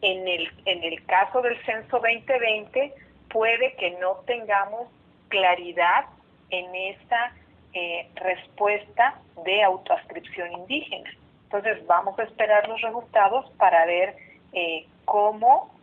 En 0.00 0.26
el, 0.28 0.50
en 0.66 0.82
el 0.84 1.04
caso 1.06 1.40
del 1.40 1.56
censo 1.64 1.98
2020 1.98 2.94
puede 3.30 3.74
que 3.76 3.92
no 3.92 4.16
tengamos 4.26 4.88
claridad 5.28 6.06
en 6.50 6.74
esa 6.74 7.32
eh, 7.72 8.08
respuesta 8.16 9.20
de 9.44 9.62
autoascripción 9.62 10.52
indígena. 10.52 11.10
Entonces 11.44 11.86
vamos 11.86 12.18
a 12.18 12.24
esperar 12.24 12.68
los 12.68 12.80
resultados 12.80 13.50
para 13.58 13.86
ver 13.86 14.16
eh, 14.52 14.86
cómo 15.04 15.74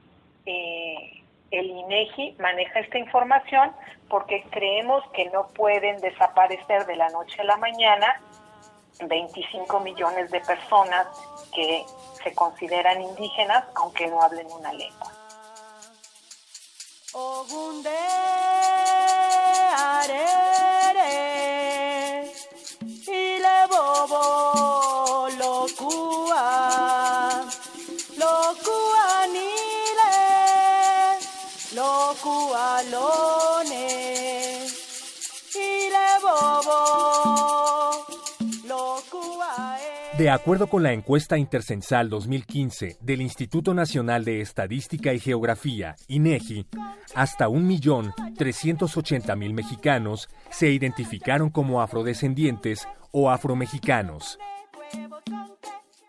eh, 0.46 1.22
el 1.52 1.66
INEGI 1.66 2.36
maneja 2.40 2.80
esta 2.80 2.98
información, 2.98 3.72
porque 4.10 4.44
creemos 4.50 5.04
que 5.14 5.30
no 5.30 5.48
pueden 5.50 6.00
desaparecer 6.00 6.86
de 6.86 6.96
la 6.96 7.10
noche 7.10 7.42
a 7.42 7.44
la 7.44 7.58
mañana 7.58 8.22
25 9.08 9.80
millones 9.80 10.30
de 10.32 10.40
personas 10.42 11.08
que 11.54 11.86
se 12.24 12.34
consideran 12.34 13.02
indígenas 13.02 13.66
aunque 13.76 14.08
no 14.08 14.22
hablen 14.22 14.48
una 14.52 14.74
lengua. 14.74 15.12
De 17.84 18.12
acuerdo 40.32 40.68
con 40.68 40.84
la 40.84 40.94
encuesta 40.94 41.38
intercensal 41.38 42.10
2015 42.10 42.98
del 43.02 43.22
Instituto 43.22 43.74
Nacional 43.74 44.24
de 44.24 44.40
Estadística 44.42 45.14
y 45.14 45.20
Geografía, 45.20 45.96
INEGI, 46.08 46.68
hasta 47.16 47.48
1.380.000 47.48 49.54
mexicanos 49.54 50.30
se 50.50 50.72
identificaron 50.72 51.50
como 51.50 51.82
afrodescendientes 51.82 52.88
o 53.12 53.32
afromexicanos. 53.32 54.38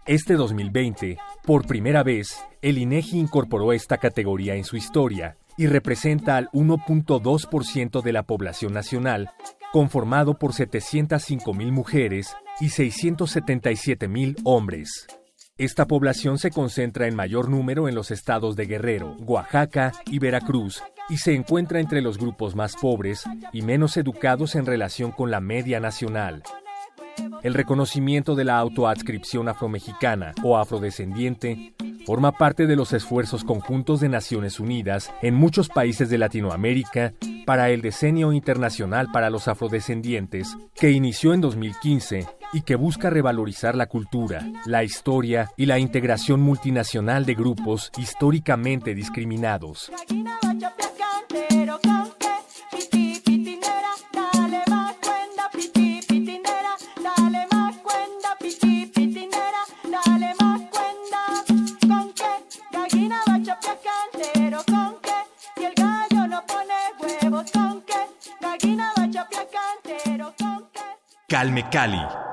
Este 0.04 0.34
2020, 0.34 1.16
por 1.44 1.64
primera 1.66 2.02
vez, 2.02 2.44
el 2.60 2.78
INEGI 2.78 3.18
incorporó 3.18 3.72
esta 3.72 3.98
categoría 3.98 4.56
en 4.56 4.64
su 4.64 4.76
historia 4.76 5.36
y 5.56 5.68
representa 5.68 6.36
al 6.36 6.48
1.2% 6.52 8.02
de 8.02 8.12
la 8.12 8.24
población 8.24 8.72
nacional, 8.72 9.30
conformado 9.72 10.38
por 10.38 10.52
705.000 10.52 11.70
mujeres 11.70 12.34
y 12.60 12.68
677 12.68 14.08
mil 14.08 14.36
hombres. 14.44 15.06
Esta 15.58 15.86
población 15.86 16.38
se 16.38 16.50
concentra 16.50 17.06
en 17.06 17.14
mayor 17.14 17.48
número 17.48 17.88
en 17.88 17.94
los 17.94 18.10
estados 18.10 18.56
de 18.56 18.66
Guerrero, 18.66 19.16
Oaxaca 19.20 19.92
y 20.06 20.18
Veracruz 20.18 20.82
y 21.08 21.18
se 21.18 21.34
encuentra 21.34 21.78
entre 21.78 22.00
los 22.00 22.18
grupos 22.18 22.54
más 22.56 22.74
pobres 22.74 23.24
y 23.52 23.62
menos 23.62 23.96
educados 23.96 24.54
en 24.54 24.66
relación 24.66 25.12
con 25.12 25.30
la 25.30 25.40
media 25.40 25.78
nacional. 25.78 26.42
El 27.42 27.54
reconocimiento 27.54 28.34
de 28.34 28.44
la 28.44 28.58
autoadscripción 28.58 29.48
afromexicana 29.48 30.32
o 30.42 30.56
afrodescendiente 30.56 31.74
forma 32.06 32.32
parte 32.32 32.66
de 32.66 32.76
los 32.76 32.92
esfuerzos 32.92 33.44
conjuntos 33.44 34.00
de 34.00 34.08
Naciones 34.08 34.58
Unidas 34.58 35.12
en 35.22 35.34
muchos 35.34 35.68
países 35.68 36.08
de 36.08 36.18
Latinoamérica 36.18 37.12
para 37.44 37.70
el 37.70 37.82
Decenio 37.82 38.32
Internacional 38.32 39.08
para 39.12 39.30
los 39.30 39.48
Afrodescendientes, 39.48 40.56
que 40.74 40.90
inició 40.90 41.34
en 41.34 41.40
2015 41.40 42.26
y 42.52 42.62
que 42.62 42.76
busca 42.76 43.10
revalorizar 43.10 43.74
la 43.74 43.86
cultura, 43.86 44.46
la 44.66 44.84
historia 44.84 45.50
y 45.56 45.66
la 45.66 45.78
integración 45.78 46.40
multinacional 46.40 47.24
de 47.24 47.34
grupos 47.34 47.90
históricamente 47.98 48.94
discriminados. 48.94 49.90
Calme 71.32 71.64
Cali. 71.70 72.31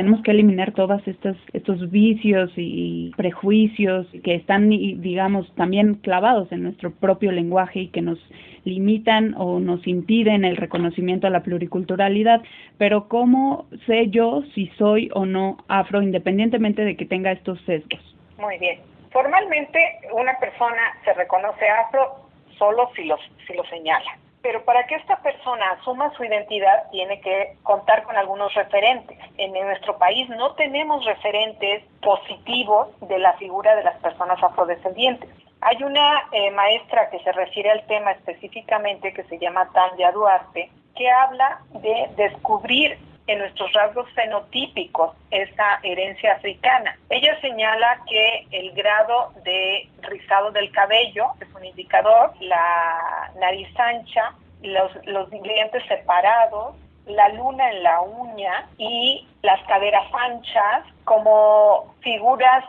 Tenemos 0.00 0.22
que 0.22 0.30
eliminar 0.30 0.72
todos 0.72 1.06
estos, 1.06 1.36
estos 1.52 1.90
vicios 1.90 2.50
y 2.56 3.12
prejuicios 3.18 4.06
que 4.24 4.34
están, 4.34 4.70
digamos, 4.70 5.54
también 5.56 5.96
clavados 5.96 6.50
en 6.52 6.62
nuestro 6.62 6.90
propio 6.90 7.30
lenguaje 7.32 7.80
y 7.80 7.88
que 7.88 8.00
nos 8.00 8.18
limitan 8.64 9.34
o 9.36 9.60
nos 9.60 9.86
impiden 9.86 10.46
el 10.46 10.56
reconocimiento 10.56 11.26
a 11.26 11.30
la 11.30 11.42
pluriculturalidad. 11.42 12.40
Pero 12.78 13.08
¿cómo 13.08 13.66
sé 13.84 14.08
yo 14.08 14.42
si 14.54 14.68
soy 14.78 15.10
o 15.12 15.26
no 15.26 15.58
afro, 15.68 16.00
independientemente 16.00 16.82
de 16.82 16.96
que 16.96 17.04
tenga 17.04 17.32
estos 17.32 17.60
sesgos? 17.66 18.00
Muy 18.38 18.56
bien. 18.56 18.78
Formalmente, 19.10 19.78
una 20.14 20.32
persona 20.38 20.80
se 21.04 21.12
reconoce 21.12 21.68
afro 21.68 22.20
solo 22.56 22.88
si, 22.96 23.04
los, 23.04 23.20
si 23.46 23.52
lo 23.52 23.64
señala 23.64 24.16
pero 24.42 24.64
para 24.64 24.86
que 24.86 24.94
esta 24.94 25.16
persona 25.22 25.72
asuma 25.72 26.14
su 26.16 26.24
identidad 26.24 26.90
tiene 26.90 27.20
que 27.20 27.56
contar 27.62 28.04
con 28.04 28.16
algunos 28.16 28.52
referentes. 28.54 29.18
En 29.36 29.52
nuestro 29.52 29.98
país 29.98 30.28
no 30.30 30.54
tenemos 30.54 31.04
referentes 31.04 31.84
positivos 32.00 32.88
de 33.00 33.18
la 33.18 33.34
figura 33.34 33.76
de 33.76 33.84
las 33.84 33.96
personas 33.98 34.42
afrodescendientes. 34.42 35.28
Hay 35.60 35.82
una 35.82 36.22
eh, 36.32 36.50
maestra 36.52 37.10
que 37.10 37.18
se 37.18 37.32
refiere 37.32 37.70
al 37.70 37.86
tema 37.86 38.12
específicamente 38.12 39.12
que 39.12 39.24
se 39.24 39.38
llama 39.38 39.68
Tanya 39.74 40.10
Duarte, 40.12 40.70
que 40.96 41.10
habla 41.10 41.60
de 41.82 42.08
descubrir 42.16 42.98
en 43.26 43.38
nuestros 43.38 43.72
rasgos 43.72 44.10
fenotípicos 44.12 45.16
esa 45.30 45.78
herencia 45.82 46.34
africana. 46.34 46.98
Ella 47.08 47.40
señala 47.40 48.00
que 48.08 48.46
el 48.50 48.72
grado 48.72 49.32
de 49.44 49.88
rizado 50.02 50.50
del 50.50 50.70
cabello 50.72 51.26
es 51.40 51.52
un 51.54 51.64
indicador, 51.64 52.32
la 52.40 53.30
nariz 53.38 53.68
ancha, 53.78 54.34
los, 54.62 54.90
los 55.06 55.30
dientes 55.30 55.82
separados, 55.86 56.74
la 57.06 57.28
luna 57.30 57.70
en 57.70 57.82
la 57.82 58.00
uña 58.02 58.68
y 58.78 59.26
las 59.42 59.60
caderas 59.66 60.04
anchas 60.12 60.84
como 61.04 61.94
figuras, 62.00 62.64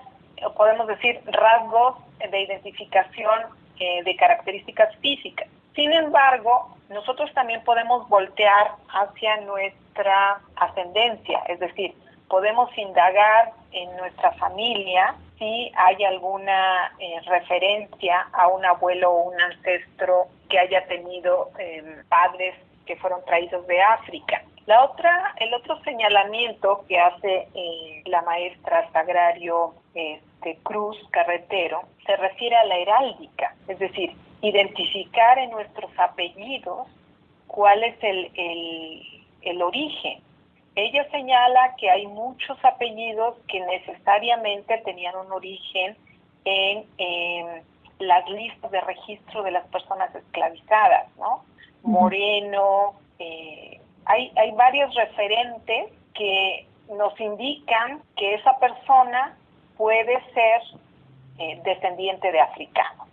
podemos 0.56 0.88
decir, 0.88 1.22
rasgos 1.26 1.96
de 2.20 2.42
identificación 2.42 3.42
eh, 3.80 4.04
de 4.04 4.16
características 4.16 4.96
físicas. 4.98 5.48
Sin 5.76 5.94
embargo, 5.94 6.76
nosotros 6.90 7.34
también 7.34 7.64
podemos 7.64 8.08
voltear 8.10 8.72
hacia 8.90 9.38
nuestra 9.42 10.42
ascendencia, 10.56 11.40
es 11.48 11.60
decir, 11.60 11.94
podemos 12.28 12.70
indagar 12.78 13.52
en 13.72 13.96
nuestra 13.98 14.32
familia 14.34 15.16
si 15.38 15.72
hay 15.76 16.04
alguna 16.04 16.92
eh, 17.00 17.20
referencia 17.26 18.28
a 18.34 18.48
un 18.48 18.64
abuelo 18.66 19.12
o 19.12 19.30
un 19.30 19.42
ancestro 19.42 20.28
que 20.50 20.60
haya 20.60 20.86
tenido 20.88 21.50
em, 21.58 22.06
padres 22.08 22.56
que 22.86 22.96
fueron 22.98 23.24
traídos 23.26 23.66
de 23.68 23.82
África. 23.82 24.44
La 24.66 24.84
otra, 24.84 25.34
el 25.38 25.54
otro 25.54 25.82
señalamiento 25.84 26.86
que 26.88 27.00
hace 27.00 27.48
eh, 27.56 28.04
la 28.06 28.22
maestra 28.22 28.90
Sagrario 28.92 29.74
este, 29.94 30.58
Cruz 30.64 30.98
Carretero 31.10 31.82
se 32.06 32.16
refiere 32.16 32.56
a 32.56 32.66
la 32.66 32.78
heráldica, 32.78 33.56
es 33.68 33.80
decir, 33.80 34.14
identificar 34.42 35.38
en 35.40 35.52
nuestros 35.52 35.92
apellidos 35.98 36.88
cuál 37.48 37.84
es 37.84 37.96
el, 38.02 38.32
el, 39.42 39.62
origen. 39.62 40.20
Ella 40.76 41.08
señala 41.12 41.76
que 41.76 41.90
hay 41.90 42.08
muchos 42.08 42.58
apellidos 42.64 43.36
que 43.48 43.60
necesariamente 43.60 44.78
tenían 44.80 45.16
un 45.16 45.32
origen 45.32 45.98
en, 46.46 47.64
las 48.00 48.28
listas 48.30 48.72
de 48.72 48.82
registro 48.82 49.44
de 49.44 49.52
las 49.52 49.68
personas 49.68 50.14
esclavizadas, 50.16 51.16
¿no? 51.18 51.44
Moreno, 51.84 52.96
eh, 53.20 53.80
hay, 54.06 54.32
hay 54.36 54.52
varios 54.54 54.92
referentes 54.96 55.92
que 56.16 56.66
nos 56.96 57.20
indican 57.20 58.02
que 58.18 58.36
esa 58.36 58.58
persona 58.58 59.38
puede 59.78 60.20
ser 60.34 60.62
eh, 61.38 61.62
descendiente 61.64 62.32
de 62.32 62.40
africano. 62.40 63.11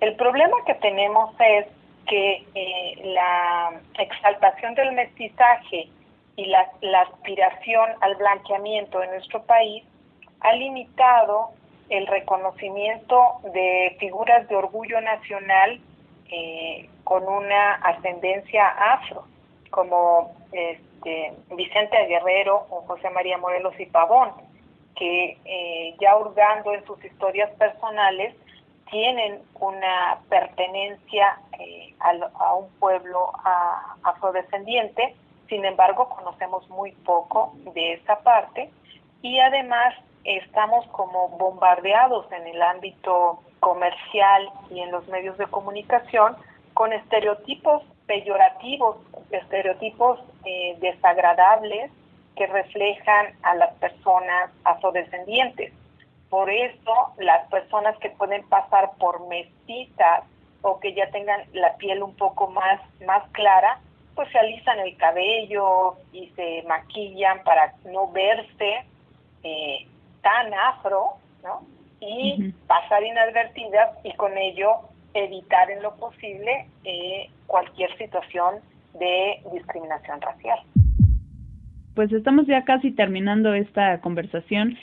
El 0.00 0.14
problema 0.16 0.56
que 0.66 0.74
tenemos 0.74 1.34
es 1.38 1.66
que 2.06 2.44
eh, 2.54 3.00
la 3.04 3.80
exaltación 3.98 4.74
del 4.74 4.92
mestizaje 4.92 5.88
y 6.36 6.46
la, 6.46 6.70
aspiración 7.00 7.90
al 8.00 8.14
blanqueamiento 8.16 9.02
en 9.02 9.10
nuestro 9.10 9.42
país 9.44 9.84
ha 10.40 10.52
limitado 10.52 11.50
el 11.88 12.06
reconocimiento 12.06 13.40
de 13.54 13.96
figuras 13.98 14.46
de 14.48 14.56
orgullo 14.56 15.00
nacional 15.00 15.80
eh, 16.30 16.88
con 17.04 17.26
una 17.26 17.74
ascendencia 17.76 18.68
afro, 18.68 19.24
como 19.70 20.34
este, 20.52 21.32
Vicente 21.52 21.96
Guerrero 22.06 22.66
o 22.70 22.82
José 22.82 23.08
María 23.10 23.38
Morelos 23.38 23.74
y 23.78 23.86
Pavón, 23.86 24.30
que 24.94 25.38
eh, 25.44 25.94
ya 26.00 26.16
hurgando 26.16 26.74
en 26.74 26.84
sus 26.84 27.02
historias 27.04 27.50
personales 27.52 28.34
tienen 28.90 29.42
una 29.60 30.18
pertenencia 30.28 31.38
eh, 31.58 31.94
a, 32.00 32.54
un 32.54 32.68
pueblo 32.78 33.32
afrodescendiente, 34.02 35.14
sin 35.48 35.64
embargo 35.64 36.08
conocemos 36.08 36.68
muy 36.70 36.92
poco 36.92 37.52
de 37.74 37.94
esa 37.94 38.20
parte 38.20 38.70
y 39.22 39.38
además 39.40 39.94
estamos 40.24 40.86
como 40.88 41.28
bombardeados 41.30 42.30
en 42.32 42.46
el 42.46 42.60
ámbito 42.62 43.40
comercial 43.60 44.48
y 44.70 44.80
en 44.80 44.90
los 44.90 45.06
medios 45.08 45.38
de 45.38 45.46
comunicación 45.46 46.36
con 46.74 46.92
estereotipos 46.92 47.82
peyorativos, 48.06 48.96
estereotipos 49.30 50.20
eh, 50.44 50.76
desagradables 50.80 51.90
que 52.36 52.46
reflejan 52.46 53.34
a 53.42 53.54
las 53.54 53.74
personas 53.74 54.50
afrodescendientes. 54.64 55.72
Por 56.30 56.50
eso 56.50 56.92
las 57.18 57.48
personas 57.48 57.96
que 57.98 58.10
pueden 58.10 58.46
pasar 58.48 58.90
por 58.98 59.26
mestizas 59.28 60.24
o 60.62 60.80
que 60.80 60.94
ya 60.94 61.10
tengan 61.10 61.42
la 61.52 61.76
piel 61.76 62.02
un 62.02 62.14
poco 62.16 62.50
más, 62.50 62.80
más 63.06 63.22
clara, 63.30 63.78
pues 64.14 64.30
se 64.32 64.38
alisan 64.38 64.80
el 64.80 64.96
cabello 64.96 65.96
y 66.12 66.28
se 66.30 66.64
maquillan 66.66 67.44
para 67.44 67.74
no 67.84 68.10
verse 68.10 68.84
eh, 69.44 69.86
tan 70.22 70.52
afro, 70.54 71.18
¿no? 71.44 71.62
Y 72.00 72.52
pasar 72.66 73.04
inadvertidas 73.04 73.96
y 74.04 74.12
con 74.14 74.36
ello 74.36 74.80
evitar 75.14 75.70
en 75.70 75.82
lo 75.82 75.94
posible 75.96 76.66
eh, 76.84 77.30
cualquier 77.46 77.96
situación 77.96 78.56
de 78.98 79.40
discriminación 79.52 80.20
racial. 80.20 80.58
Pues 81.94 82.12
estamos 82.12 82.46
ya 82.46 82.64
casi 82.64 82.90
terminando 82.90 83.54
esta 83.54 84.00
conversación 84.00 84.76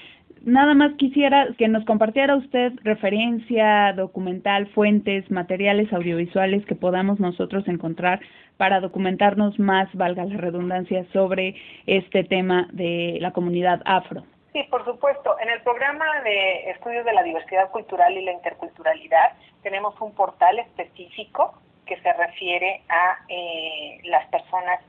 nada 0.43 0.73
más 0.73 0.93
quisiera 0.97 1.47
que 1.57 1.67
nos 1.67 1.85
compartiera 1.85 2.35
usted 2.35 2.73
referencia, 2.83 3.93
documental, 3.93 4.67
fuentes, 4.67 5.29
materiales 5.31 5.91
audiovisuales 5.91 6.65
que 6.65 6.75
podamos 6.75 7.19
nosotros 7.19 7.67
encontrar 7.67 8.19
para 8.57 8.79
documentarnos 8.79 9.57
más, 9.57 9.89
valga 9.93 10.25
la 10.25 10.37
redundancia, 10.37 11.05
sobre 11.11 11.55
este 11.87 12.23
tema 12.23 12.67
de 12.71 13.17
la 13.19 13.31
comunidad 13.31 13.81
afro. 13.85 14.23
Sí, 14.51 14.63
por 14.69 14.85
supuesto. 14.85 15.35
En 15.39 15.49
el 15.49 15.61
programa 15.61 16.05
de 16.23 16.69
estudios 16.69 17.03
de 17.05 17.13
la 17.13 17.23
diversidad 17.23 17.71
cultural 17.71 18.15
y 18.15 18.23
la 18.23 18.33
interculturalidad 18.33 19.33
tenemos 19.63 19.99
un 19.99 20.13
portal 20.13 20.59
específico 20.59 21.57
que 21.87 21.99
se 22.01 22.13
refiere 22.13 22.81
a 22.87 23.17
eh, 23.29 23.99
las 24.03 24.27
personas 24.27 24.79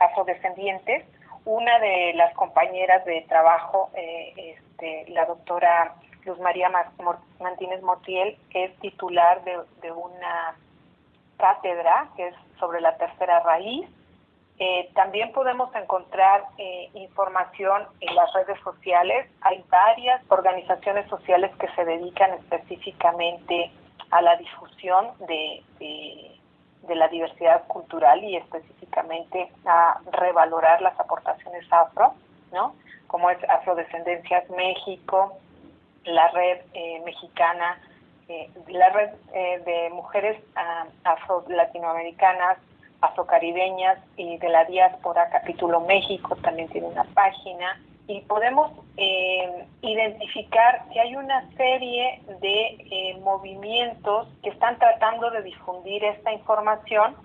afrodescendientes 0.00 1.04
una 1.46 1.78
de 1.78 2.12
las 2.14 2.34
compañeras 2.34 3.04
de 3.04 3.22
trabajo, 3.28 3.90
eh, 3.94 4.34
este, 4.36 5.08
la 5.10 5.24
doctora 5.24 5.94
Luz 6.24 6.38
María 6.40 6.70
Martínez 7.38 7.80
Motiel, 7.82 8.36
es 8.52 8.76
titular 8.80 9.42
de, 9.44 9.92
una 9.92 10.56
cátedra 11.38 12.08
que 12.16 12.28
es 12.28 12.34
sobre 12.58 12.80
la 12.80 12.96
tercera 12.96 13.40
raíz. 13.40 13.88
Eh, 14.58 14.90
también 14.94 15.30
podemos 15.32 15.72
encontrar 15.76 16.44
eh, 16.58 16.90
información 16.94 17.86
en 18.00 18.14
las 18.16 18.32
redes 18.32 18.58
sociales. 18.64 19.30
Hay 19.42 19.64
varias 19.70 20.20
organizaciones 20.28 21.08
sociales 21.08 21.54
que 21.60 21.68
se 21.76 21.84
dedican 21.84 22.32
específicamente 22.32 23.70
a 24.10 24.20
la 24.20 24.36
difusión 24.36 25.12
de 25.28 25.62
la 26.94 27.08
diversidad 27.08 27.66
cultural 27.66 28.22
y 28.22 28.36
específicamente 28.36 29.50
a 29.64 29.98
revalorar 30.12 30.80
las 30.82 30.98
aportaciones 30.98 31.64
afro, 31.70 32.14
¿no? 32.52 32.74
Como 33.06 33.30
es 33.30 33.38
Afrodescendencias 33.48 34.48
México, 34.50 35.38
la 36.04 36.28
red 36.28 36.58
eh, 36.74 37.02
mexicana, 37.04 37.78
eh, 38.28 38.50
la 38.68 38.90
red 38.90 39.10
eh, 39.34 39.62
de 39.64 39.90
mujeres 39.90 40.36
uh, 40.56 40.88
afro-latinoamericanas, 41.04 42.58
afrocaribeñas 43.00 43.98
y 44.16 44.38
de 44.38 44.48
la 44.48 44.64
diáspora, 44.64 45.28
capítulo 45.30 45.80
México, 45.80 46.34
también 46.36 46.68
tiene 46.68 46.88
una 46.88 47.04
página, 47.04 47.80
y 48.08 48.20
podemos 48.22 48.70
eh, 48.96 49.66
identificar 49.82 50.84
que 50.92 51.00
hay 51.00 51.16
una 51.16 51.48
serie 51.56 52.22
de 52.40 52.76
eh, 52.90 53.18
movimientos 53.22 54.28
que 54.42 54.50
están 54.50 54.78
tratando 54.78 55.30
de 55.30 55.42
difundir 55.42 56.04
esta 56.04 56.32
información. 56.32 57.16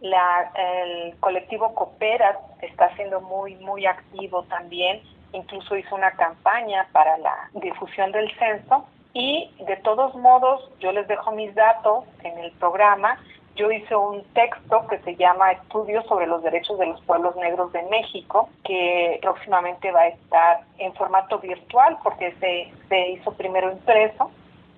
La, 0.00 0.50
el 0.56 1.16
colectivo 1.18 1.74
Coopera 1.74 2.38
está 2.62 2.94
siendo 2.96 3.20
muy, 3.20 3.54
muy 3.56 3.86
activo 3.86 4.44
también, 4.44 5.02
incluso 5.32 5.76
hizo 5.76 5.94
una 5.94 6.12
campaña 6.12 6.88
para 6.92 7.18
la 7.18 7.50
difusión 7.54 8.12
del 8.12 8.30
censo 8.38 8.86
y 9.12 9.50
de 9.66 9.76
todos 9.76 10.14
modos 10.16 10.70
yo 10.80 10.90
les 10.92 11.06
dejo 11.06 11.32
mis 11.32 11.54
datos 11.54 12.04
en 12.22 12.38
el 12.38 12.50
programa 12.52 13.18
yo 13.56 13.70
hice 13.70 13.94
un 13.94 14.24
texto 14.34 14.86
que 14.88 14.98
se 15.00 15.16
llama 15.16 15.52
Estudios 15.52 16.04
sobre 16.06 16.26
los 16.26 16.42
derechos 16.42 16.78
de 16.78 16.86
los 16.86 17.00
pueblos 17.02 17.36
negros 17.36 17.72
de 17.72 17.82
México, 17.84 18.48
que 18.64 19.18
próximamente 19.22 19.92
va 19.92 20.02
a 20.02 20.08
estar 20.08 20.60
en 20.78 20.92
formato 20.94 21.38
virtual 21.38 21.98
porque 22.02 22.32
se, 22.40 22.72
se 22.88 23.08
hizo 23.10 23.32
primero 23.34 23.70
impreso, 23.70 24.30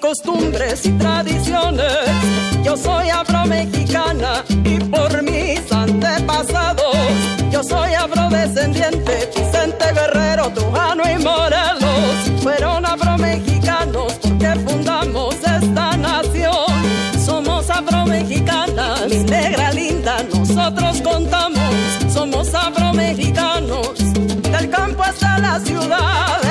costumbres 0.00 0.84
y 0.84 0.90
tradiciones. 0.98 1.86
Yo 2.64 2.76
soy 2.76 3.08
afromexicana 3.08 4.44
y 4.64 4.80
por 4.80 5.22
mis 5.22 5.70
antepasados. 5.70 6.96
Yo 7.52 7.62
soy 7.62 7.94
afrodescendiente, 7.94 9.30
Vicente 9.36 9.84
Guerrero, 9.94 10.50
Trujano 10.50 11.04
y 11.08 11.22
Morelos. 11.22 12.42
Fueron 12.42 12.84
afromexicanos 12.84 14.14
porque 14.14 14.54
fundamos 14.66 15.36
esta 15.36 15.96
nación. 15.98 16.66
Somos 17.24 17.70
afromexicanas, 17.70 19.06
mi 19.08 19.18
negra 19.18 19.70
linda, 19.72 20.16
nosotros 20.34 21.00
contamos. 21.00 21.74
Somos 22.12 22.52
afromexicanos, 22.52 23.92
del 24.50 24.68
campo 24.68 25.04
hasta 25.04 25.38
la 25.38 25.60
ciudad, 25.60 26.43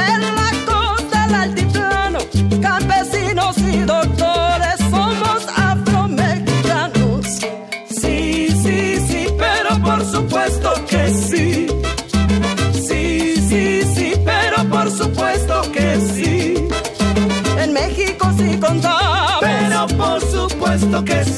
supuesto 20.93 21.05
que 21.05 21.25
sí. 21.25 21.32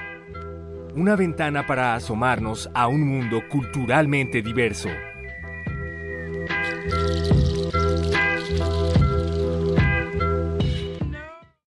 una 0.95 1.15
ventana 1.15 1.65
para 1.65 1.95
asomarnos 1.95 2.69
a 2.75 2.87
un 2.87 3.01
mundo 3.01 3.41
culturalmente 3.49 4.43
diverso. 4.43 4.89
Música 6.49 7.32